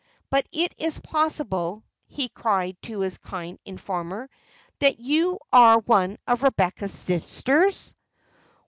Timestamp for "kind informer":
3.19-4.31